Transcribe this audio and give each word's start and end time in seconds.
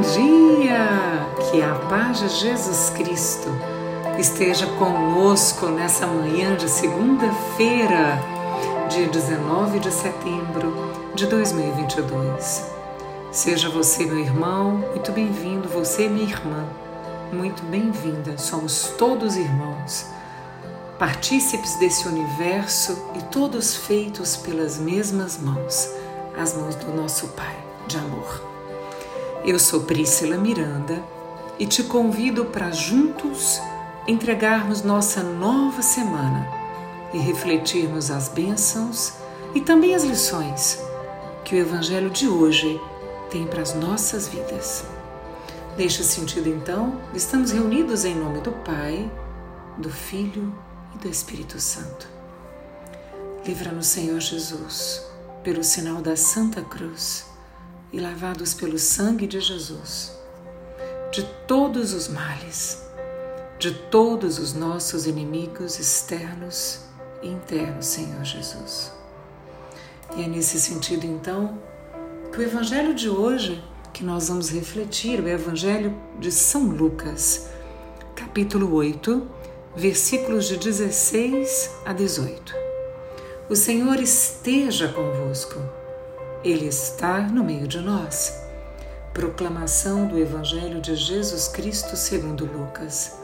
Bom 0.00 0.12
dia! 0.12 1.28
Que 1.50 1.60
a 1.60 1.74
paz 1.74 2.20
de 2.20 2.28
Jesus 2.30 2.88
Cristo 2.88 3.50
esteja 4.18 4.66
conosco 4.78 5.66
nessa 5.66 6.06
manhã 6.06 6.56
de 6.56 6.70
segunda-feira, 6.70 8.18
dia 8.88 9.08
19 9.08 9.78
de 9.78 9.92
setembro 9.92 10.72
de 11.14 11.26
2022. 11.26 12.72
Seja 13.30 13.68
você, 13.68 14.06
meu 14.06 14.18
irmão, 14.18 14.78
muito 14.90 15.12
bem-vindo, 15.12 15.68
você, 15.68 16.08
minha 16.08 16.30
irmã, 16.30 16.64
muito 17.30 17.62
bem-vinda. 17.64 18.38
Somos 18.38 18.94
todos 18.96 19.36
irmãos, 19.36 20.06
partícipes 20.98 21.76
desse 21.76 22.08
universo 22.08 22.96
e 23.16 23.22
todos 23.24 23.76
feitos 23.76 24.34
pelas 24.34 24.78
mesmas 24.78 25.36
mãos, 25.36 25.90
as 26.38 26.56
mãos 26.56 26.74
do 26.74 26.90
nosso 26.90 27.28
Pai 27.28 27.54
de 27.86 27.98
amor. 27.98 28.59
Eu 29.50 29.58
sou 29.58 29.80
Priscila 29.80 30.36
Miranda 30.36 31.02
e 31.58 31.66
te 31.66 31.82
convido 31.82 32.44
para 32.44 32.70
juntos 32.70 33.60
entregarmos 34.06 34.84
nossa 34.84 35.24
nova 35.24 35.82
semana 35.82 36.46
e 37.12 37.18
refletirmos 37.18 38.12
as 38.12 38.28
bênçãos 38.28 39.14
e 39.52 39.60
também 39.60 39.92
as 39.92 40.04
lições 40.04 40.80
que 41.44 41.56
o 41.56 41.58
Evangelho 41.58 42.10
de 42.10 42.28
hoje 42.28 42.80
tem 43.28 43.44
para 43.44 43.60
as 43.60 43.74
nossas 43.74 44.28
vidas. 44.28 44.84
Neste 45.76 46.04
sentido, 46.04 46.48
então, 46.48 47.00
estamos 47.12 47.50
reunidos 47.50 48.04
em 48.04 48.14
nome 48.14 48.38
do 48.42 48.52
Pai, 48.52 49.10
do 49.76 49.90
Filho 49.90 50.54
e 50.94 50.98
do 50.98 51.08
Espírito 51.08 51.58
Santo. 51.58 52.06
Livra-nos, 53.44 53.88
Senhor 53.88 54.20
Jesus, 54.20 55.04
pelo 55.42 55.64
sinal 55.64 56.00
da 56.00 56.14
Santa 56.14 56.62
Cruz 56.62 57.29
e 57.92 57.98
lavados 57.98 58.54
pelo 58.54 58.78
sangue 58.78 59.26
de 59.26 59.40
Jesus, 59.40 60.12
de 61.10 61.22
todos 61.46 61.92
os 61.92 62.08
males, 62.08 62.82
de 63.58 63.72
todos 63.72 64.38
os 64.38 64.54
nossos 64.54 65.06
inimigos 65.06 65.78
externos 65.78 66.80
e 67.22 67.28
internos, 67.28 67.86
Senhor 67.86 68.24
Jesus. 68.24 68.92
E 70.16 70.22
é 70.22 70.28
nesse 70.28 70.60
sentido, 70.60 71.04
então, 71.04 71.58
que 72.32 72.38
o 72.38 72.42
Evangelho 72.42 72.94
de 72.94 73.08
hoje, 73.08 73.62
que 73.92 74.04
nós 74.04 74.28
vamos 74.28 74.50
refletir, 74.50 75.20
o 75.20 75.28
Evangelho 75.28 75.94
de 76.18 76.30
São 76.30 76.66
Lucas, 76.66 77.48
capítulo 78.14 78.72
8, 78.72 79.26
versículos 79.76 80.46
de 80.46 80.56
16 80.56 81.70
a 81.84 81.92
18. 81.92 82.54
O 83.48 83.56
Senhor 83.56 84.00
esteja 84.00 84.88
convosco 84.88 85.79
ele 86.42 86.66
está 86.66 87.20
no 87.20 87.44
meio 87.44 87.68
de 87.68 87.80
nós. 87.80 88.42
Proclamação 89.12 90.06
do 90.06 90.18
Evangelho 90.18 90.80
de 90.80 90.94
Jesus 90.94 91.48
Cristo 91.48 91.96
segundo 91.96 92.46
Lucas. 92.46 93.18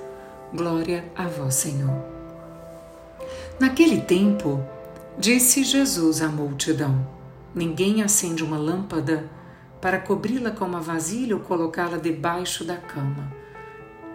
Glória 0.52 1.04
a 1.16 1.26
vós, 1.26 1.54
Senhor. 1.54 2.04
Naquele 3.58 4.02
tempo, 4.02 4.62
disse 5.18 5.64
Jesus 5.64 6.20
à 6.20 6.28
multidão: 6.28 7.06
Ninguém 7.54 8.02
acende 8.02 8.44
uma 8.44 8.58
lâmpada 8.58 9.24
para 9.80 9.98
cobri-la 9.98 10.50
com 10.50 10.66
uma 10.66 10.80
vasilha 10.80 11.36
ou 11.36 11.42
colocá-la 11.42 11.96
debaixo 11.96 12.64
da 12.64 12.76
cama. 12.76 13.32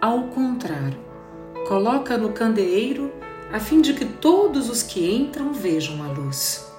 Ao 0.00 0.24
contrário, 0.28 0.98
coloca 1.66 2.16
no 2.16 2.32
candeeiro 2.32 3.12
a 3.52 3.58
fim 3.58 3.80
de 3.80 3.94
que 3.94 4.04
todos 4.04 4.68
os 4.68 4.82
que 4.82 5.12
entram 5.12 5.52
vejam 5.52 6.02
a 6.04 6.08
luz. 6.08 6.70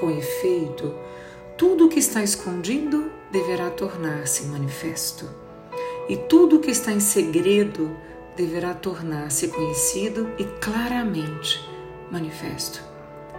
Com 0.00 0.10
efeito, 0.10 0.94
tudo 1.56 1.86
o 1.86 1.88
que 1.88 1.98
está 1.98 2.22
escondido 2.22 3.10
deverá 3.32 3.70
tornar-se 3.70 4.44
manifesto, 4.46 5.28
e 6.08 6.16
tudo 6.16 6.56
o 6.56 6.60
que 6.60 6.70
está 6.70 6.92
em 6.92 7.00
segredo 7.00 7.96
deverá 8.36 8.74
tornar-se 8.74 9.48
conhecido 9.48 10.28
e 10.38 10.44
claramente 10.60 11.66
manifesto. 12.10 12.82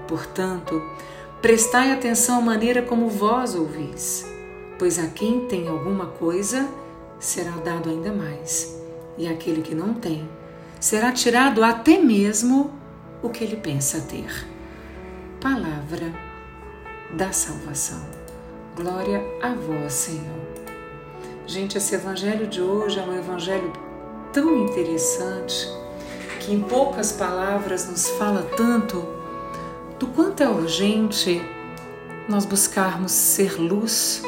Portanto, 0.07 0.81
prestai 1.41 1.91
atenção 1.91 2.39
à 2.39 2.41
maneira 2.41 2.81
como 2.81 3.07
vós 3.07 3.53
ouvis, 3.53 4.25
pois 4.79 4.97
a 4.97 5.07
quem 5.07 5.45
tem 5.47 5.67
alguma 5.67 6.07
coisa 6.07 6.67
será 7.19 7.51
dado 7.51 7.89
ainda 7.89 8.11
mais, 8.11 8.81
e 9.15 9.27
aquele 9.27 9.61
que 9.61 9.75
não 9.75 9.93
tem 9.93 10.27
será 10.79 11.11
tirado 11.11 11.63
até 11.63 11.99
mesmo 11.99 12.71
o 13.21 13.29
que 13.29 13.43
ele 13.43 13.57
pensa 13.57 14.01
ter. 14.01 14.47
Palavra 15.39 16.26
da 17.11 17.31
salvação. 17.31 18.01
Glória 18.75 19.23
a 19.41 19.53
vós, 19.53 19.93
Senhor. 19.93 20.47
Gente, 21.45 21.77
esse 21.77 21.95
evangelho 21.95 22.47
de 22.47 22.61
hoje 22.61 22.99
é 22.99 23.03
um 23.03 23.17
evangelho 23.17 23.71
tão 24.33 24.65
interessante 24.65 25.67
que, 26.39 26.53
em 26.53 26.61
poucas 26.61 27.11
palavras, 27.11 27.87
nos 27.89 28.09
fala 28.09 28.43
tanto 28.55 29.03
do 29.97 30.07
quanto 30.07 30.43
é 30.43 30.49
urgente 30.49 31.41
nós 32.27 32.45
buscarmos 32.45 33.13
ser 33.13 33.59
luz 33.59 34.21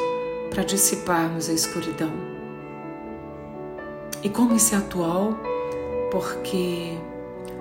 para 0.48 0.64
dissiparmos 0.64 1.48
a 1.48 1.52
escuridão. 1.52 2.10
E 4.22 4.28
como 4.28 4.54
isso 4.54 4.74
é 4.74 4.78
atual, 4.78 5.38
porque 6.10 6.98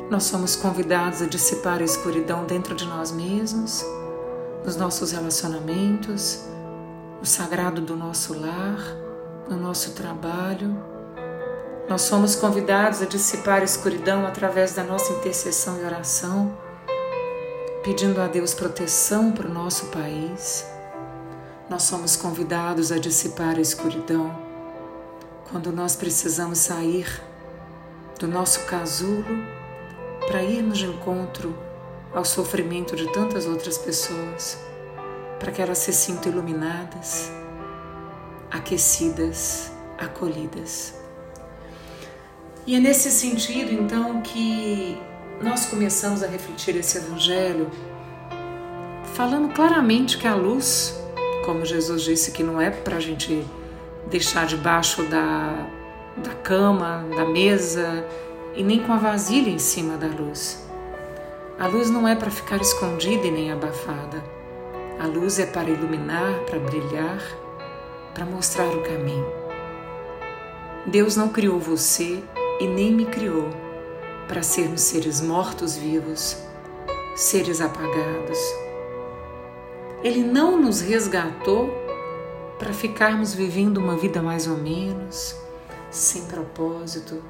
nós 0.09 0.23
somos 0.23 0.55
convidados 0.55 1.21
a 1.21 1.25
dissipar 1.25 1.81
a 1.81 1.83
escuridão 1.83 2.45
dentro 2.45 2.73
de 2.73 2.85
nós 2.85 3.11
mesmos 3.11 3.85
nos 4.63 4.75
nossos 4.75 5.11
relacionamentos, 5.11 6.45
no 7.19 7.25
sagrado 7.25 7.81
do 7.81 7.95
nosso 7.95 8.39
lar, 8.39 8.79
no 9.49 9.57
nosso 9.57 9.91
trabalho. 9.91 10.77
Nós 11.87 12.03
somos 12.03 12.35
convidados 12.35 13.01
a 13.01 13.05
dissipar 13.05 13.61
a 13.61 13.65
escuridão 13.65 14.25
através 14.25 14.73
da 14.73 14.83
nossa 14.83 15.11
intercessão 15.13 15.79
e 15.81 15.85
oração, 15.85 16.55
pedindo 17.83 18.21
a 18.21 18.27
Deus 18.27 18.53
proteção 18.53 19.31
para 19.31 19.47
o 19.47 19.53
nosso 19.53 19.87
país. 19.87 20.65
Nós 21.69 21.83
somos 21.83 22.15
convidados 22.15 22.91
a 22.91 22.99
dissipar 22.99 23.57
a 23.57 23.61
escuridão 23.61 24.49
quando 25.49 25.71
nós 25.71 25.95
precisamos 25.95 26.59
sair 26.59 27.07
do 28.19 28.27
nosso 28.27 28.65
casulo 28.65 29.25
para 30.27 30.43
irmos 30.43 30.77
de 30.77 30.85
encontro 30.85 31.68
ao 32.13 32.25
sofrimento 32.25 32.95
de 32.95 33.11
tantas 33.11 33.45
outras 33.45 33.77
pessoas, 33.77 34.57
para 35.39 35.51
que 35.51 35.61
elas 35.61 35.77
se 35.77 35.93
sintam 35.93 36.31
iluminadas, 36.31 37.31
aquecidas, 38.49 39.71
acolhidas. 39.97 40.95
E 42.65 42.75
é 42.75 42.79
nesse 42.79 43.11
sentido, 43.11 43.71
então, 43.71 44.21
que 44.21 44.97
nós 45.41 45.65
começamos 45.67 46.23
a 46.23 46.27
refletir 46.27 46.75
esse 46.75 46.97
Evangelho, 46.97 47.69
falando 49.13 49.53
claramente 49.53 50.17
que 50.17 50.27
a 50.27 50.35
luz, 50.35 50.99
como 51.45 51.65
Jesus 51.65 52.03
disse, 52.03 52.31
que 52.31 52.43
não 52.43 52.59
é 52.59 52.69
para 52.69 52.97
a 52.97 52.99
gente 52.99 53.45
deixar 54.09 54.45
debaixo 54.45 55.03
da, 55.03 55.67
da 56.17 56.33
cama, 56.43 57.05
da 57.15 57.25
mesa 57.25 58.05
e 58.55 58.63
nem 58.63 58.83
com 58.83 58.91
a 58.91 58.97
vasilha 58.97 59.49
em 59.49 59.59
cima 59.59 59.95
da 59.95 60.07
luz 60.07 60.68
a 61.59 61.67
luz 61.67 61.89
não 61.89 62.07
é 62.07 62.15
para 62.15 62.31
ficar 62.31 62.61
escondida 62.61 63.27
e 63.27 63.31
nem 63.31 63.51
abafada. 63.51 64.23
A 64.97 65.05
luz 65.05 65.39
é 65.39 65.45
para 65.45 65.69
iluminar, 65.69 66.39
para 66.45 66.57
brilhar, 66.57 67.21
para 68.13 68.25
mostrar 68.25 68.69
o 68.69 68.81
caminho. 68.81 69.27
Deus 70.85 71.17
não 71.17 71.27
criou 71.27 71.59
você 71.59 72.23
e 72.61 72.65
nem 72.65 72.93
me 72.93 73.05
criou 73.05 73.49
para 74.25 74.41
sermos 74.41 74.79
seres 74.79 75.19
mortos-vivos, 75.19 76.37
seres 77.13 77.59
apagados. 77.59 78.39
Ele 80.01 80.23
não 80.23 80.57
nos 80.57 80.79
resgatou 80.79 81.69
para 82.57 82.71
ficarmos 82.71 83.33
vivendo 83.33 83.79
uma 83.79 83.97
vida 83.97 84.21
mais 84.21 84.47
ou 84.47 84.55
menos, 84.55 85.35
sem 85.91 86.23
propósito, 86.25 87.21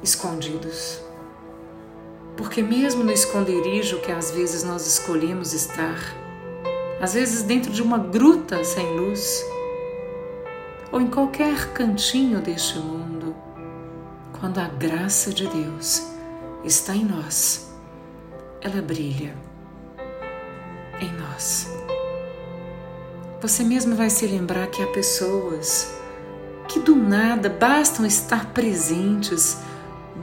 escondidos. 0.00 1.05
Porque, 2.36 2.62
mesmo 2.62 3.02
no 3.02 3.12
esconderijo 3.12 4.00
que 4.00 4.12
às 4.12 4.30
vezes 4.30 4.62
nós 4.62 4.86
escolhemos 4.86 5.52
estar, 5.52 5.98
às 7.00 7.14
vezes 7.14 7.42
dentro 7.42 7.72
de 7.72 7.82
uma 7.82 7.98
gruta 7.98 8.62
sem 8.62 8.96
luz, 8.96 9.44
ou 10.92 11.00
em 11.00 11.08
qualquer 11.08 11.72
cantinho 11.72 12.40
deste 12.40 12.78
mundo, 12.78 13.34
quando 14.38 14.58
a 14.58 14.68
graça 14.68 15.32
de 15.32 15.46
Deus 15.46 16.02
está 16.64 16.94
em 16.94 17.04
nós, 17.04 17.70
ela 18.60 18.82
brilha 18.82 19.34
em 21.00 21.12
nós. 21.12 21.68
Você 23.40 23.62
mesmo 23.62 23.94
vai 23.94 24.10
se 24.10 24.26
lembrar 24.26 24.66
que 24.68 24.82
há 24.82 24.86
pessoas 24.88 25.94
que 26.68 26.80
do 26.80 26.96
nada 26.96 27.48
bastam 27.48 28.04
estar 28.04 28.52
presentes 28.52 29.58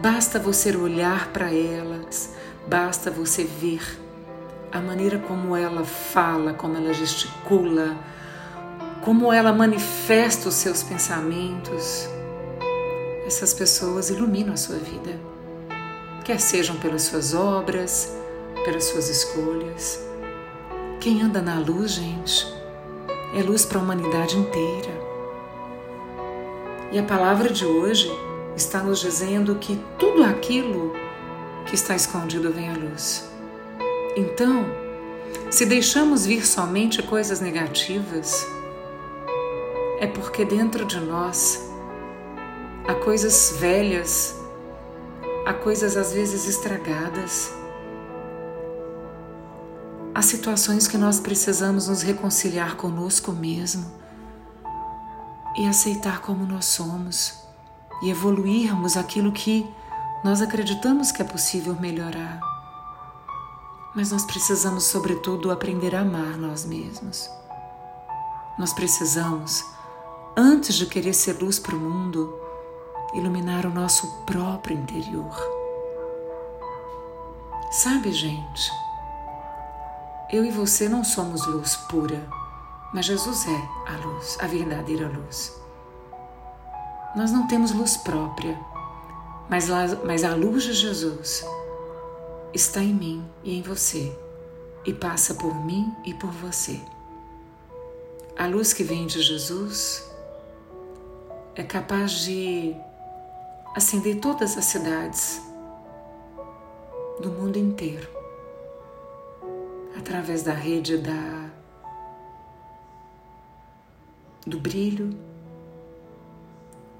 Basta 0.02 0.40
você 0.40 0.76
olhar 0.76 1.30
para 1.30 1.54
elas, 1.54 2.34
basta 2.68 3.10
você 3.10 3.44
ver 3.44 3.82
a 4.72 4.82
maneira 4.82 5.20
como 5.20 5.56
ela 5.56 5.86
fala, 5.86 6.54
como 6.54 6.76
ela 6.76 6.94
gesticula, 6.94 7.96
como 9.04 9.32
ela 9.32 9.54
manifesta 9.54 10.50
os 10.50 10.56
seus 10.56 10.82
pensamentos, 10.82 12.08
essas 13.26 13.54
pessoas 13.54 14.10
iluminam 14.10 14.54
a 14.54 14.58
sua 14.58 14.78
vida, 14.78 15.20
quer 16.24 16.40
sejam 16.40 16.76
pelas 16.78 17.04
suas 17.04 17.34
obras, 17.34 18.14
pelas 18.66 18.86
suas 18.86 19.10
escolhas. 19.10 20.00
Quem 21.00 21.22
anda 21.22 21.42
na 21.42 21.60
luz, 21.60 21.92
gente, 21.92 22.48
é 23.36 23.44
luz 23.44 23.66
para 23.66 23.78
a 23.78 23.82
humanidade 23.82 24.38
inteira. 24.38 24.92
E 26.92 27.00
a 27.00 27.04
palavra 27.04 27.50
de 27.50 27.66
hoje 27.66 28.12
está 28.56 28.84
nos 28.84 29.00
dizendo 29.00 29.56
que 29.56 29.80
tudo 29.98 30.24
aquilo 30.24 30.94
que 31.66 31.76
está 31.76 31.96
escondido 31.96 32.52
vem 32.52 32.70
à 32.70 32.74
luz. 32.74 33.30
Então, 34.16 34.66
se 35.50 35.66
deixamos 35.66 36.26
vir 36.26 36.46
somente 36.46 37.02
coisas 37.02 37.40
negativas, 37.40 38.46
é 40.00 40.08
porque 40.08 40.46
dentro 40.46 40.86
de 40.86 41.00
nós 41.00 41.60
há 42.88 42.94
coisas 42.94 43.56
velhas, 43.60 44.36
há 45.46 45.54
coisas 45.54 45.98
às 45.98 46.14
vezes 46.14 46.48
estragadas, 46.48 47.54
há 50.14 50.22
situações 50.22 50.88
que 50.88 50.98
nós 50.98 51.20
precisamos 51.20 51.88
nos 51.88 52.02
reconciliar 52.04 52.76
conosco 52.76 53.32
mesmo 53.32 53.92
e 55.58 55.68
aceitar 55.68 56.22
como 56.22 56.46
nós 56.46 56.66
somos 56.66 57.43
e 58.02 58.10
evoluirmos 58.10 58.98
aquilo 58.98 59.32
que 59.32 59.70
nós 60.24 60.42
acreditamos 60.42 61.12
que 61.12 61.22
é 61.22 61.26
possível 61.26 61.76
melhorar. 61.76 62.40
Mas 63.96 64.12
nós 64.12 64.26
precisamos, 64.26 64.86
sobretudo, 64.86 65.52
aprender 65.52 65.96
a 65.96 66.02
amar 66.02 66.38
nós 66.38 66.66
mesmos. 66.66 67.30
Nós 68.58 68.74
precisamos, 68.74 69.64
antes 70.36 70.76
de 70.76 70.86
querer 70.86 71.14
ser 71.14 71.42
luz 71.42 71.60
para 71.60 71.76
o 71.76 71.80
mundo, 71.80 72.34
iluminar 73.14 73.66
o 73.66 73.74
nosso 73.74 74.08
próprio 74.26 74.78
interior. 74.78 75.36
Sabe, 77.72 78.12
gente, 78.12 78.72
eu 80.32 80.46
e 80.46 80.52
você 80.52 80.88
não 80.88 81.04
somos 81.04 81.46
luz 81.46 81.76
pura, 81.76 82.28
mas 82.94 83.06
Jesus 83.06 83.46
é 83.48 83.92
a 83.92 83.98
luz, 83.98 84.38
a 84.40 84.48
verdadeira 84.48 85.08
luz. 85.08 85.63
Nós 87.16 87.32
não 87.32 87.48
temos 87.48 87.72
luz 87.72 87.96
própria, 87.98 88.60
mas, 89.48 89.70
mas 90.04 90.24
a 90.24 90.34
luz 90.34 90.64
de 90.64 90.74
Jesus 90.74 91.46
está 92.54 92.82
em 92.82 92.94
mim 92.94 93.30
e 93.44 93.58
em 93.58 93.62
você 93.62 94.18
e 94.84 94.92
passa 94.92 95.36
por 95.36 95.54
mim 95.64 95.94
e 96.04 96.14
por 96.16 96.32
você. 96.32 96.82
A 98.36 98.48
luz 98.48 98.74
que 98.74 98.84
vem 98.84 99.06
de 99.06 99.22
Jesus 99.22 100.12
é 101.56 101.62
capaz 101.62 102.12
de 102.12 102.76
acender 103.76 104.20
todas 104.20 104.58
as 104.58 104.66
cidades 104.66 105.40
do 107.22 107.30
mundo 107.30 107.58
inteiro 107.58 108.10
através 109.96 110.42
da 110.42 110.54
rede 110.54 110.98
da 110.98 111.52
do 114.46 114.60
brilho 114.60 115.16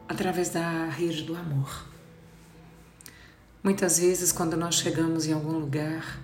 através 0.08 0.50
da 0.50 0.86
rede 0.86 1.24
do 1.24 1.36
amor. 1.36 1.88
Muitas 3.64 4.00
vezes, 4.00 4.32
quando 4.32 4.58
nós 4.58 4.76
chegamos 4.76 5.26
em 5.26 5.32
algum 5.32 5.58
lugar, 5.58 6.20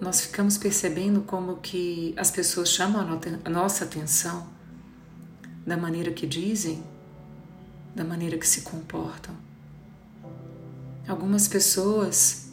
nós 0.00 0.20
ficamos 0.20 0.56
percebendo 0.56 1.22
como 1.22 1.56
que 1.56 2.14
as 2.16 2.30
pessoas 2.30 2.68
chamam 2.68 3.20
a 3.44 3.50
nossa 3.50 3.84
atenção 3.84 4.46
da 5.66 5.76
maneira 5.76 6.12
que 6.12 6.26
dizem, 6.26 6.84
da 7.94 8.04
maneira 8.04 8.38
que 8.38 8.46
se 8.46 8.60
comportam. 8.60 9.34
Algumas 11.08 11.48
pessoas 11.48 12.50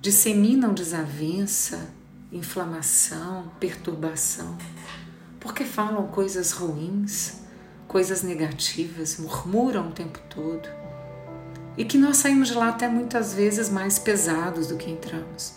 disseminam 0.00 0.72
desavença, 0.72 1.92
inflamação, 2.32 3.52
perturbação, 3.60 4.56
porque 5.38 5.64
falam 5.64 6.06
coisas 6.06 6.52
ruins, 6.52 7.41
coisas 7.92 8.22
negativas, 8.22 9.18
murmuram 9.18 9.90
o 9.90 9.92
tempo 9.92 10.18
todo. 10.30 10.66
E 11.76 11.84
que 11.84 11.98
nós 11.98 12.16
saímos 12.16 12.48
de 12.48 12.54
lá 12.54 12.70
até 12.70 12.88
muitas 12.88 13.34
vezes 13.34 13.68
mais 13.68 13.98
pesados 13.98 14.66
do 14.66 14.78
que 14.78 14.90
entramos. 14.90 15.56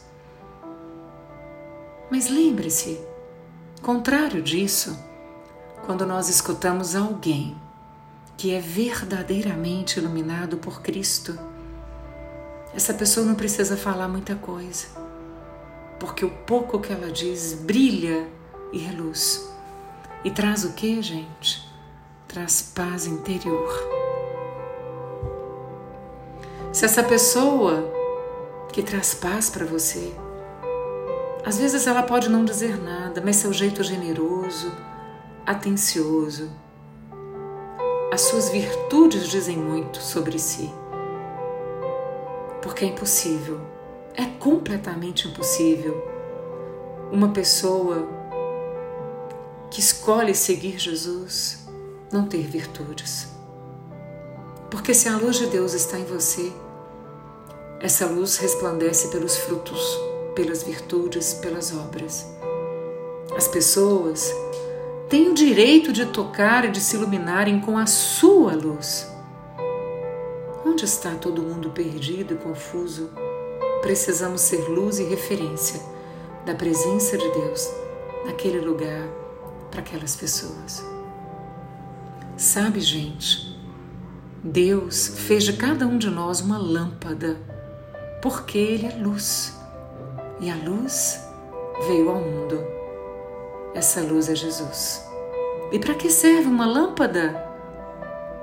Mas 2.11 2.29
lembre-se, 2.29 2.99
contrário 3.81 4.41
disso, 4.41 4.99
quando 5.85 6.05
nós 6.05 6.27
escutamos 6.27 6.93
alguém 6.93 7.55
que 8.37 8.53
é 8.53 8.59
verdadeiramente 8.59 9.97
iluminado 9.97 10.57
por 10.57 10.81
Cristo, 10.81 11.39
essa 12.73 12.93
pessoa 12.93 13.25
não 13.25 13.35
precisa 13.35 13.77
falar 13.77 14.09
muita 14.09 14.35
coisa, 14.35 14.87
porque 15.97 16.25
o 16.25 16.29
pouco 16.29 16.81
que 16.81 16.91
ela 16.91 17.09
diz 17.09 17.53
brilha 17.53 18.27
e 18.73 18.77
reluz. 18.77 19.49
E 20.21 20.29
traz 20.29 20.65
o 20.65 20.73
que, 20.73 21.01
gente? 21.01 21.64
Traz 22.35 22.61
paz 22.61 23.07
interior. 23.07 23.69
Se 26.73 26.83
essa 26.83 27.01
pessoa 27.01 27.89
que 28.73 28.83
traz 28.83 29.13
paz 29.13 29.49
para 29.49 29.65
você, 29.65 30.13
às 31.45 31.57
vezes 31.57 31.87
ela 31.87 32.03
pode 32.03 32.27
não 32.27 32.43
dizer 32.43 32.77
nada, 32.77 33.21
mas 33.23 33.37
seu 33.37 33.53
jeito 33.53 33.81
generoso, 33.83 34.69
atencioso, 35.45 36.51
as 38.11 38.19
suas 38.19 38.49
virtudes 38.49 39.29
dizem 39.29 39.55
muito 39.55 39.99
sobre 39.99 40.37
si. 40.37 40.69
Porque 42.61 42.83
é 42.83 42.89
impossível, 42.89 43.61
é 44.13 44.25
completamente 44.25 45.25
impossível 45.29 46.05
uma 47.13 47.29
pessoa 47.29 48.05
que 49.71 49.79
escolhe 49.79 50.35
seguir 50.35 50.77
Jesus 50.77 51.64
não 52.11 52.25
ter 52.25 52.47
virtudes. 52.47 53.27
Porque 54.69 54.93
se 54.93 55.07
a 55.07 55.17
luz 55.17 55.37
de 55.37 55.47
Deus 55.47 55.73
está 55.73 55.97
em 55.97 56.05
você, 56.05 56.51
essa 57.79 58.05
luz 58.05 58.37
resplandece 58.37 59.09
pelos 59.09 59.37
frutos, 59.37 59.79
pelas 60.35 60.63
virtudes, 60.63 61.33
pelas 61.35 61.73
obras. 61.73 62.25
As 63.35 63.47
pessoas 63.47 64.33
têm 65.09 65.29
o 65.29 65.33
direito 65.33 65.91
de 65.93 66.05
tocar 66.07 66.65
e 66.65 66.71
de 66.71 66.79
se 66.79 66.95
iluminarem 66.95 67.59
com 67.59 67.77
a 67.77 67.85
sua 67.85 68.53
luz. 68.53 69.07
Onde 70.65 70.85
está 70.85 71.11
todo 71.11 71.43
mundo 71.43 71.69
perdido 71.69 72.33
e 72.33 72.37
confuso? 72.37 73.11
Precisamos 73.81 74.41
ser 74.41 74.67
luz 74.67 74.99
e 74.99 75.03
referência 75.03 75.79
da 76.45 76.55
presença 76.55 77.17
de 77.17 77.29
Deus 77.31 77.69
naquele 78.25 78.59
lugar 78.59 79.07
para 79.69 79.81
aquelas 79.81 80.15
pessoas. 80.15 80.94
Sabe, 82.37 82.81
gente, 82.81 83.57
Deus 84.43 85.07
fez 85.07 85.45
de 85.45 85.53
cada 85.53 85.87
um 85.87 85.97
de 85.97 86.09
nós 86.09 86.41
uma 86.41 86.57
lâmpada, 86.57 87.37
porque 88.21 88.57
Ele 88.57 88.87
é 88.87 88.95
luz 88.97 89.57
e 90.41 90.51
a 90.51 90.55
luz 90.55 91.25
veio 91.87 92.09
ao 92.09 92.19
mundo. 92.19 92.61
Essa 93.73 94.01
luz 94.01 94.27
é 94.27 94.35
Jesus. 94.35 95.01
E 95.71 95.79
para 95.79 95.93
que 95.93 96.09
serve 96.09 96.49
uma 96.49 96.65
lâmpada? 96.65 97.41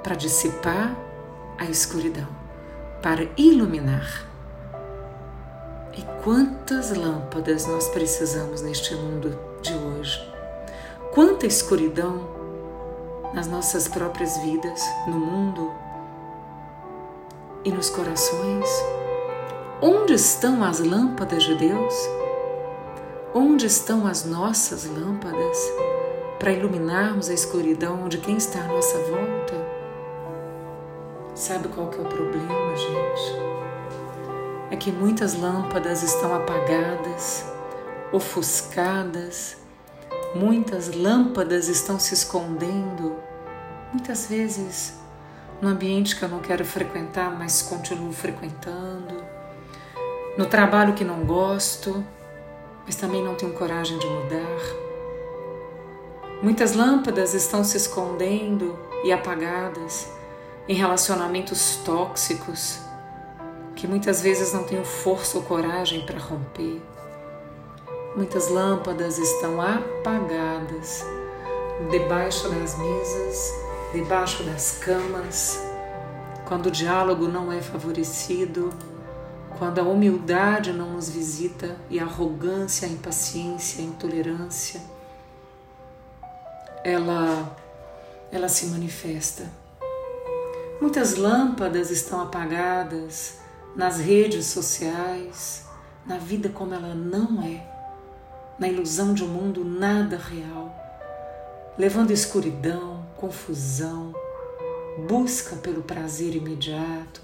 Para 0.03 0.17
dissipar 0.17 0.97
a 1.59 1.67
escuridão, 1.67 2.29
para 3.03 3.29
iluminar. 3.37 4.27
E 5.95 6.03
quantas 6.25 6.97
lâmpadas 6.97 7.67
nós 7.67 7.89
precisamos 7.89 8.63
neste 8.63 8.95
mundo 8.95 9.39
de 9.61 9.75
hoje? 9.75 10.19
Quanta 11.13 11.47
escuridão 11.47 12.42
nas 13.33 13.47
nossas 13.47 13.89
próprias 13.89 14.37
vidas, 14.39 14.83
no 15.07 15.19
mundo 15.19 15.73
e 17.65 17.71
nos 17.71 17.89
corações? 17.91 18.69
Onde 19.81 20.15
estão 20.15 20.63
as 20.63 20.79
lâmpadas 20.79 21.43
de 21.43 21.55
Deus? 21.55 21.95
Onde 23.35 23.67
estão 23.67 24.07
as 24.07 24.25
nossas 24.25 24.85
lâmpadas 24.85 25.59
para 26.39 26.53
iluminarmos 26.53 27.31
a 27.31 27.35
escuridão 27.35 28.09
de 28.09 28.19
quem 28.19 28.37
está 28.37 28.61
à 28.61 28.69
nossa 28.69 28.99
volta? 28.99 29.55
Sabe 31.35 31.69
qual 31.69 31.89
que 31.89 31.99
é 31.99 32.03
o 32.03 32.05
problema, 32.05 32.77
gente? 32.77 33.53
É 34.71 34.77
que 34.77 34.93
muitas 34.93 35.35
lâmpadas 35.35 36.03
estão 36.03 36.35
apagadas, 36.35 37.45
ofuscadas, 38.13 39.57
Muitas 40.35 40.95
lâmpadas 40.95 41.69
estão 41.69 41.99
se 41.99 42.15
escondendo, 42.15 43.17
muitas 43.93 44.27
vezes 44.27 44.95
no 45.61 45.69
ambiente 45.69 46.17
que 46.17 46.25
eu 46.25 46.29
não 46.29 46.41
quero 46.41 46.65
frequentar, 46.65 47.31
mas 47.31 47.63
continuo 47.63 48.13
frequentando, 48.13 49.23
no 50.37 50.47
trabalho 50.47 50.95
que 50.95 51.05
não 51.05 51.25
gosto, 51.25 52.05
mas 52.85 52.97
também 52.97 53.23
não 53.23 53.35
tenho 53.35 53.53
coragem 53.53 53.99
de 53.99 54.07
mudar. 54.07 54.83
Muitas 56.43 56.75
lâmpadas 56.75 57.35
estão 57.35 57.63
se 57.63 57.77
escondendo 57.77 58.77
e 59.05 59.13
apagadas 59.13 60.11
em 60.67 60.75
relacionamentos 60.75 61.77
tóxicos 61.85 62.81
que 63.77 63.87
muitas 63.87 64.21
vezes 64.21 64.53
não 64.53 64.65
tenho 64.65 64.85
força 64.85 65.37
ou 65.39 65.45
coragem 65.45 66.05
para 66.05 66.19
romper. 66.19 66.81
Muitas 68.15 68.49
lâmpadas 68.49 69.17
estão 69.17 69.59
apagadas 69.59 71.03
debaixo 71.91 72.47
das 72.51 72.77
mesas, 72.77 73.55
debaixo 73.95 74.43
das 74.43 74.79
camas, 74.81 75.59
quando 76.47 76.67
o 76.67 76.71
diálogo 76.71 77.27
não 77.27 77.51
é 77.51 77.63
favorecido, 77.63 78.71
quando 79.59 79.79
a 79.79 79.83
humildade 79.83 80.75
não 80.75 80.91
nos 80.91 81.09
visita 81.09 81.75
e 81.89 81.99
a 81.99 82.05
arrogância, 82.05 82.87
a 82.87 82.91
impaciência, 82.91 83.83
a 83.83 83.87
intolerância, 83.87 84.83
ela, 86.85 87.57
ela 88.31 88.49
se 88.51 88.67
manifesta. 88.67 89.51
Muitas 90.83 91.17
lâmpadas 91.17 91.91
estão 91.91 92.21
apagadas 92.21 93.39
nas 93.75 93.99
redes 93.99 94.47
sociais, 94.47 95.65
na 96.05 96.19
vida 96.19 96.51
como 96.51 96.75
ela 96.75 96.95
não 96.95 97.43
é, 97.43 97.72
na 98.59 98.69
ilusão 98.69 99.15
de 99.15 99.25
um 99.25 99.29
mundo 99.29 99.65
nada 99.65 100.17
real, 100.17 100.75
levando 101.77 102.11
escuridão, 102.11 103.05
confusão, 103.17 104.15
busca 105.09 105.57
pelo 105.57 105.83
prazer 105.83 106.35
imediato, 106.35 107.23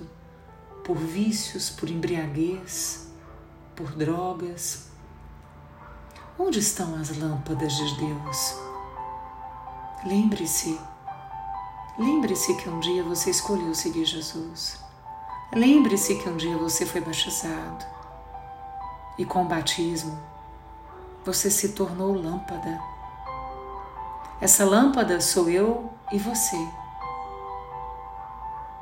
por 0.84 0.96
vícios, 0.96 1.68
por 1.70 1.90
embriaguez, 1.90 3.08
por 3.76 3.92
drogas. 3.94 4.88
Onde 6.38 6.60
estão 6.60 6.94
as 6.94 7.16
lâmpadas 7.18 7.74
de 7.74 7.96
Deus? 7.96 8.56
Lembre-se, 10.06 10.80
lembre-se 11.98 12.54
que 12.54 12.68
um 12.68 12.80
dia 12.80 13.02
você 13.02 13.30
escolheu 13.30 13.74
seguir 13.74 14.04
Jesus. 14.04 14.78
Lembre-se 15.52 16.14
que 16.16 16.28
um 16.28 16.36
dia 16.36 16.56
você 16.56 16.86
foi 16.86 17.00
batizado 17.00 17.84
e 19.18 19.24
com 19.24 19.42
o 19.42 19.48
batismo 19.48 20.18
você 21.28 21.50
se 21.50 21.68
tornou 21.70 22.14
lâmpada. 22.14 22.80
Essa 24.40 24.64
lâmpada 24.64 25.20
sou 25.20 25.50
eu 25.50 25.92
e 26.10 26.18
você. 26.18 26.56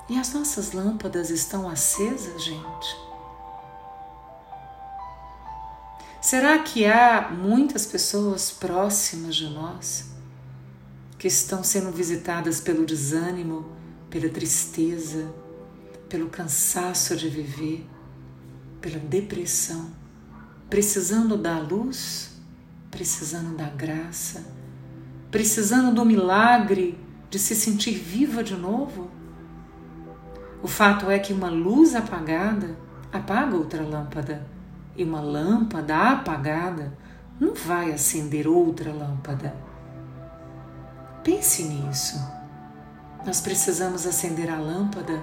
E 0.09 0.17
as 0.17 0.33
nossas 0.33 0.71
lâmpadas 0.71 1.29
estão 1.31 1.69
acesas, 1.69 2.45
gente? 2.45 2.97
Será 6.21 6.61
que 6.61 6.87
há 6.87 7.33
muitas 7.33 7.85
pessoas 7.85 8.53
próximas 8.53 9.35
de 9.35 9.49
nós 9.49 10.05
que 11.19 11.26
estão 11.26 11.65
sendo 11.65 11.91
visitadas 11.91 12.61
pelo 12.61 12.87
desânimo, 12.87 13.67
pela 14.09 14.29
tristeza, 14.29 15.29
pelo 16.09 16.31
cansaço 16.31 17.17
de 17.17 17.29
viver, 17.29 17.85
pela 18.81 19.00
depressão, 19.00 19.91
precisando 20.71 21.37
da 21.37 21.59
luz, 21.59 22.36
precisando 22.97 23.55
da 23.55 23.67
graça, 23.67 24.43
precisando 25.31 25.95
do 25.95 26.03
milagre 26.03 26.99
de 27.29 27.38
se 27.38 27.55
sentir 27.55 27.93
viva 27.93 28.43
de 28.43 28.57
novo? 28.57 29.11
O 30.62 30.67
fato 30.67 31.11
é 31.11 31.19
que 31.19 31.31
uma 31.31 31.50
luz 31.50 31.95
apagada 31.95 32.75
apaga 33.12 33.55
outra 33.55 33.83
lâmpada, 33.83 34.47
e 34.97 35.05
uma 35.05 35.21
lâmpada 35.21 36.12
apagada 36.12 36.97
não 37.38 37.53
vai 37.55 37.93
acender 37.93 38.49
outra 38.49 38.91
lâmpada. 38.91 39.55
Pense 41.23 41.65
nisso. 41.65 42.19
Nós 43.26 43.43
precisamos 43.43 44.07
acender 44.07 44.49
a 44.49 44.59
lâmpada 44.59 45.23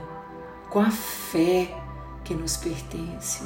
com 0.70 0.80
a 0.80 0.92
fé 0.92 1.76
que 2.24 2.36
nos 2.36 2.56
pertence, 2.56 3.44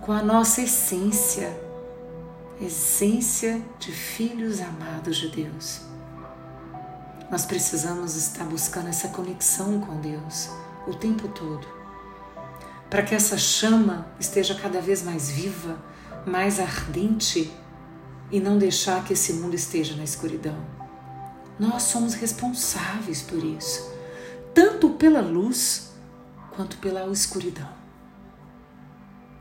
com 0.00 0.10
a 0.10 0.24
nossa 0.24 0.62
essência, 0.62 1.67
essência 2.60 3.62
de 3.78 3.92
filhos 3.92 4.60
amados 4.60 5.16
de 5.16 5.28
Deus. 5.28 5.82
Nós 7.30 7.44
precisamos 7.46 8.16
estar 8.16 8.44
buscando 8.44 8.88
essa 8.88 9.08
conexão 9.08 9.80
com 9.80 10.00
Deus 10.00 10.50
o 10.86 10.94
tempo 10.94 11.28
todo, 11.28 11.66
para 12.90 13.02
que 13.02 13.14
essa 13.14 13.36
chama 13.36 14.08
esteja 14.18 14.54
cada 14.54 14.80
vez 14.80 15.02
mais 15.02 15.30
viva, 15.30 15.78
mais 16.26 16.58
ardente 16.58 17.52
e 18.30 18.40
não 18.40 18.58
deixar 18.58 19.04
que 19.04 19.12
esse 19.12 19.34
mundo 19.34 19.54
esteja 19.54 19.94
na 19.94 20.04
escuridão. 20.04 20.58
Nós 21.58 21.82
somos 21.84 22.14
responsáveis 22.14 23.22
por 23.22 23.42
isso, 23.44 23.92
tanto 24.54 24.90
pela 24.90 25.20
luz 25.20 25.92
quanto 26.50 26.76
pela 26.78 27.06
escuridão. 27.12 27.68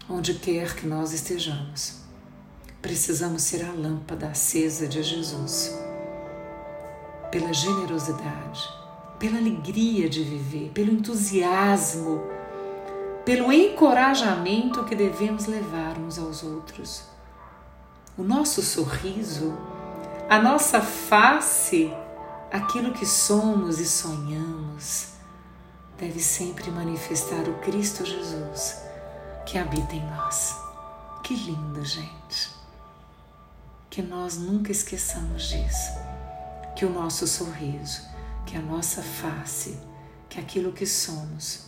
Onde 0.10 0.36
quer 0.36 0.76
que 0.76 0.86
nós 0.86 1.14
estejamos, 1.14 2.07
precisamos 2.82 3.44
ser 3.44 3.66
a 3.66 3.72
lâmpada 3.72 4.28
acesa 4.28 4.88
de 4.88 5.02
Jesus, 5.02 5.78
pela 7.32 7.54
generosidade, 7.54 8.62
pela 9.20 9.38
alegria 9.38 10.10
de 10.10 10.24
viver, 10.24 10.72
pelo 10.74 10.92
entusiasmo, 10.92 12.22
pelo 13.26 13.52
encorajamento 13.52 14.86
que 14.86 14.96
devemos 14.96 15.48
levar 15.48 15.98
uns 15.98 16.18
aos 16.18 16.44
outros. 16.44 17.04
O 18.18 18.24
nosso 18.24 18.62
sorriso, 18.62 19.54
a 20.30 20.40
nossa 20.40 20.82
face, 20.82 21.92
aquilo 22.52 22.94
que 22.94 23.06
somos 23.06 23.80
e 23.80 23.86
sonhamos, 23.86 25.10
deve 25.98 26.20
sempre 26.20 26.72
manifestar 26.72 27.50
o 27.50 27.56
Cristo 27.60 28.06
Jesus 28.06 28.78
que 29.46 29.58
habita 29.58 29.96
em 29.96 30.06
nós. 30.06 30.56
Que 31.24 31.36
lindo, 31.36 31.84
gente! 31.84 32.57
Que 33.98 34.04
nós 34.04 34.38
nunca 34.38 34.72
esqueçamos 34.72 35.50
disso. 35.50 35.92
Que 36.76 36.86
o 36.86 36.90
nosso 36.92 37.26
sorriso 37.26 38.04
que 38.46 38.56
a 38.56 38.62
nossa 38.62 39.02
face, 39.02 39.76
que 40.30 40.40
aquilo 40.40 40.72
que 40.72 40.86
somos, 40.86 41.64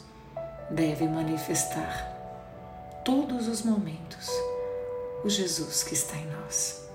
deve 0.70 1.08
manifestar 1.08 3.02
todos 3.04 3.48
os 3.48 3.64
momentos 3.64 4.30
o 5.24 5.28
Jesus 5.28 5.82
que 5.82 5.96
está 5.96 6.18
em 6.18 6.28
nós. 6.28 6.88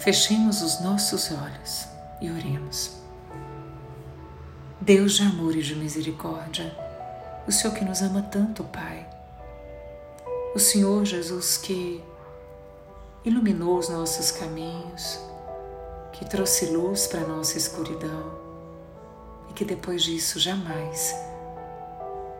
Fechemos 0.00 0.60
os 0.60 0.82
nossos 0.82 1.32
olhos 1.32 1.86
e 2.20 2.30
oremos. 2.30 2.92
Deus 4.82 5.14
de 5.14 5.22
amor 5.22 5.56
e 5.56 5.62
de 5.62 5.74
misericórdia, 5.74 6.76
o 7.48 7.50
Senhor 7.50 7.72
que 7.72 7.86
nos 7.86 8.02
ama 8.02 8.20
tanto, 8.20 8.64
Pai, 8.64 9.08
o 10.54 10.58
Senhor 10.58 11.06
Jesus 11.06 11.56
que 11.56 12.04
iluminou 13.26 13.76
os 13.76 13.88
nossos 13.88 14.30
caminhos, 14.30 15.18
que 16.12 16.24
trouxe 16.24 16.66
luz 16.66 17.08
para 17.08 17.22
a 17.22 17.26
nossa 17.26 17.58
escuridão, 17.58 18.46
que 19.56 19.64
depois 19.64 20.02
disso 20.02 20.38
jamais 20.38 21.14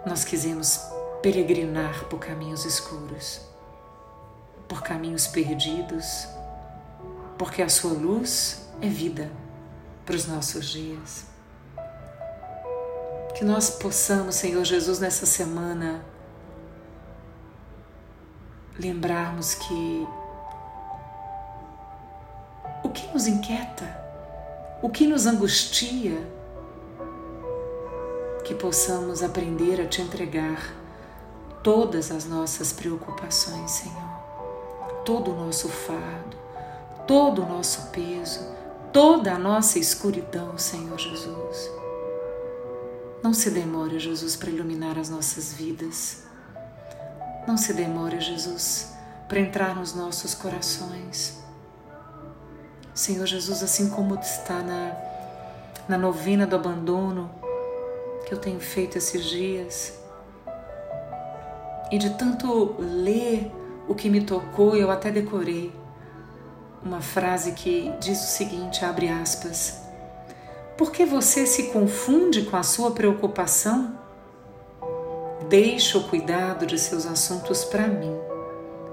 nós 0.06 0.22
quisemos 0.22 0.78
peregrinar 1.22 2.04
por 2.04 2.20
caminhos 2.20 2.64
escuros, 2.64 3.40
por 4.68 4.82
caminhos 4.82 5.26
perdidos, 5.26 6.28
porque 7.36 7.62
a 7.62 7.68
sua 7.68 7.92
luz 7.92 8.68
é 8.80 8.88
vida 8.88 9.32
para 10.04 10.14
os 10.14 10.26
nossos 10.26 10.66
dias. 10.66 11.24
Que 13.34 13.44
nós 13.44 13.70
possamos, 13.70 14.36
Senhor 14.36 14.64
Jesus, 14.64 15.00
nessa 15.00 15.26
semana, 15.26 16.04
lembrarmos 18.78 19.54
que 19.54 20.06
que 22.96 23.12
nos 23.12 23.26
inquieta, 23.26 23.84
o 24.80 24.88
que 24.88 25.06
nos 25.06 25.26
angustia, 25.26 26.16
que 28.42 28.54
possamos 28.54 29.22
aprender 29.22 29.80
a 29.80 29.86
te 29.86 30.00
entregar 30.00 30.72
todas 31.62 32.10
as 32.10 32.24
nossas 32.24 32.72
preocupações, 32.72 33.70
Senhor, 33.70 35.02
todo 35.04 35.32
o 35.32 35.36
nosso 35.36 35.68
fardo, 35.68 36.36
todo 37.06 37.42
o 37.42 37.46
nosso 37.46 37.90
peso, 37.90 38.40
toda 38.92 39.34
a 39.34 39.38
nossa 39.38 39.78
escuridão, 39.78 40.56
Senhor 40.56 40.98
Jesus. 40.98 41.70
Não 43.22 43.34
se 43.34 43.50
demore, 43.50 43.98
Jesus, 43.98 44.36
para 44.36 44.50
iluminar 44.50 44.98
as 44.98 45.10
nossas 45.10 45.52
vidas. 45.52 46.22
Não 47.46 47.56
se 47.56 47.72
demore, 47.74 48.20
Jesus, 48.20 48.92
para 49.28 49.40
entrar 49.40 49.74
nos 49.76 49.94
nossos 49.94 50.34
corações. 50.34 51.45
Senhor 52.96 53.26
Jesus, 53.26 53.62
assim 53.62 53.90
como 53.90 54.14
está 54.14 54.62
na, 54.62 54.96
na 55.86 55.98
novena 55.98 56.46
do 56.46 56.56
abandono, 56.56 57.30
que 58.26 58.32
eu 58.32 58.38
tenho 58.38 58.58
feito 58.58 58.96
esses 58.96 59.22
dias. 59.26 59.92
E 61.92 61.98
de 61.98 62.10
tanto 62.16 62.74
ler 62.78 63.52
o 63.86 63.94
que 63.94 64.08
me 64.08 64.22
tocou, 64.22 64.74
eu 64.74 64.90
até 64.90 65.10
decorei 65.10 65.70
uma 66.82 67.02
frase 67.02 67.52
que 67.52 67.92
diz 68.00 68.18
o 68.18 68.28
seguinte: 68.28 68.82
abre 68.82 69.10
aspas. 69.10 69.82
Por 70.78 70.90
que 70.90 71.04
você 71.04 71.44
se 71.44 71.64
confunde 71.64 72.46
com 72.46 72.56
a 72.56 72.62
sua 72.62 72.92
preocupação? 72.92 73.98
Deixe 75.50 75.98
o 75.98 76.04
cuidado 76.04 76.64
de 76.66 76.78
seus 76.78 77.04
assuntos 77.04 77.62
para 77.62 77.86
mim 77.86 78.16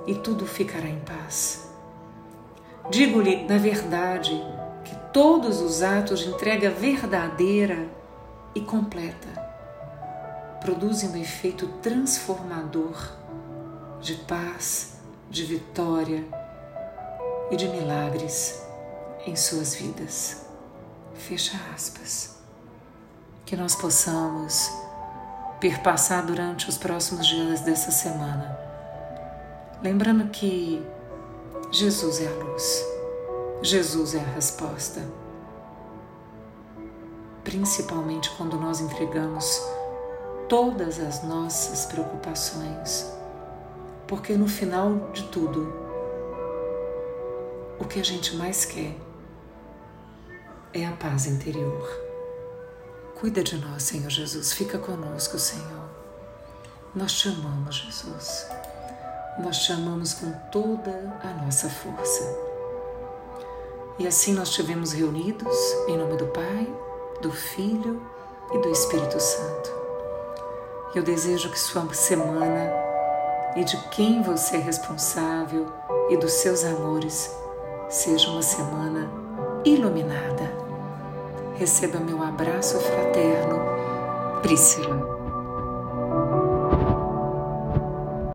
e 0.06 0.14
tudo 0.14 0.46
ficará 0.46 0.88
em 0.88 1.00
paz. 1.00 1.73
Digo-lhe, 2.90 3.46
na 3.46 3.58
verdade, 3.58 4.32
que 4.84 4.96
todos 5.12 5.62
os 5.62 5.82
atos 5.82 6.20
de 6.20 6.30
entrega 6.30 6.70
verdadeira 6.70 7.88
e 8.54 8.62
completa 8.62 9.30
produzem 10.62 11.10
um 11.10 11.18
efeito 11.18 11.68
transformador 11.82 13.12
de 14.02 14.16
paz, 14.16 14.98
de 15.30 15.44
vitória 15.44 16.26
e 17.50 17.56
de 17.56 17.68
milagres 17.70 18.62
em 19.26 19.36
suas 19.36 19.76
vidas. 19.76 20.46
Fecha 21.14 21.58
aspas. 21.74 22.38
Que 23.46 23.56
nós 23.56 23.76
possamos 23.76 24.70
perpassar 25.60 26.26
durante 26.26 26.68
os 26.68 26.78
próximos 26.78 27.26
dias 27.26 27.62
dessa 27.62 27.92
semana, 27.92 28.58
lembrando 29.82 30.30
que 30.30 30.86
Jesus 31.76 32.22
é 32.22 32.28
a 32.28 32.44
luz, 32.44 32.86
Jesus 33.64 34.14
é 34.14 34.20
a 34.20 34.34
resposta. 34.36 35.02
Principalmente 37.44 38.30
quando 38.38 38.60
nós 38.60 38.80
entregamos 38.80 39.60
todas 40.48 41.00
as 41.00 41.24
nossas 41.24 41.88
preocupações, 41.88 43.12
porque 44.08 44.38
no 44.38 44.48
final 44.48 45.10
de 45.14 45.24
tudo, 45.30 45.74
o 47.80 47.86
que 47.86 48.00
a 48.00 48.06
gente 48.06 48.36
mais 48.36 48.66
quer 48.66 48.96
é 50.76 50.86
a 50.86 50.92
paz 50.92 51.26
interior. 51.26 51.90
Cuida 53.20 53.44
de 53.44 53.58
nós, 53.58 53.82
Senhor 53.82 54.12
Jesus, 54.12 54.54
fica 54.54 54.78
conosco, 54.78 55.40
Senhor. 55.40 55.90
Nós 56.94 57.14
te 57.14 57.30
amamos, 57.30 57.78
Jesus. 57.78 58.46
Nós 59.40 59.58
te 59.60 59.72
amamos 59.72 60.14
com 60.14 60.32
toda 60.52 60.92
a 61.24 61.44
nossa 61.44 61.70
força. 61.70 62.24
E 63.98 64.08
assim 64.08 64.34
nós 64.34 64.50
estivemos 64.50 64.94
reunidos 64.94 65.58
em 65.88 65.98
nome 65.98 66.18
do 66.18 66.28
Pai, 66.28 66.68
do 67.22 67.32
Filho 67.32 68.02
e 68.54 68.58
do 68.60 68.70
Espírito 68.70 69.20
Santo. 69.20 69.72
Eu 70.94 71.02
desejo 71.02 71.50
que 71.50 71.60
sua 71.60 71.92
semana 71.94 72.72
e 73.56 73.64
de 73.64 73.78
quem 73.90 74.22
você 74.22 74.58
é 74.58 74.60
responsável 74.60 75.68
e 76.10 76.18
dos 76.18 76.34
seus 76.34 76.64
amores 76.64 77.32
seja 77.90 78.30
uma 78.30 78.44
semana 78.44 79.10
iluminada. 79.66 80.52
Receba 81.56 82.00
meu 82.00 82.22
abraço 82.22 82.80
fraterno, 82.80 83.60
Priscila. 84.42 85.03